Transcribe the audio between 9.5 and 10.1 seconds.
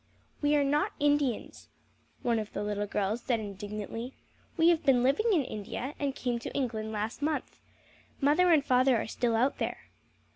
there."